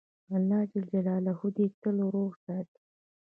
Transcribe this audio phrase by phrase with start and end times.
[0.37, 0.73] الله ج
[1.57, 2.79] دي تل روغ ساتی